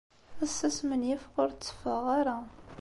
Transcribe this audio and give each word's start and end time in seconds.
Ass-a, 0.43 0.69
smenyafeɣ 0.77 1.35
ur 1.43 1.49
tteffɣeɣ 1.51 2.05
ara. 2.19 2.37